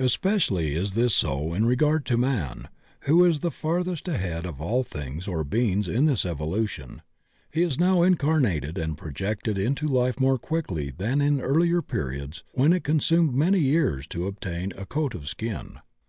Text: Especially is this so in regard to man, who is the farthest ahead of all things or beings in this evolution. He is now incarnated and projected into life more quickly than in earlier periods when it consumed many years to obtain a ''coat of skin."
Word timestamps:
Especially 0.00 0.74
is 0.74 0.94
this 0.94 1.14
so 1.14 1.54
in 1.54 1.64
regard 1.64 2.04
to 2.06 2.16
man, 2.16 2.68
who 3.02 3.24
is 3.24 3.38
the 3.38 3.52
farthest 3.52 4.08
ahead 4.08 4.44
of 4.44 4.60
all 4.60 4.82
things 4.82 5.28
or 5.28 5.44
beings 5.44 5.86
in 5.86 6.06
this 6.06 6.26
evolution. 6.26 7.02
He 7.52 7.62
is 7.62 7.78
now 7.78 8.02
incarnated 8.02 8.76
and 8.76 8.98
projected 8.98 9.56
into 9.56 9.86
life 9.86 10.18
more 10.18 10.40
quickly 10.40 10.90
than 10.90 11.20
in 11.20 11.40
earlier 11.40 11.82
periods 11.82 12.42
when 12.50 12.72
it 12.72 12.82
consumed 12.82 13.32
many 13.32 13.60
years 13.60 14.08
to 14.08 14.26
obtain 14.26 14.72
a 14.72 14.86
''coat 14.86 15.14
of 15.14 15.28
skin." 15.28 15.78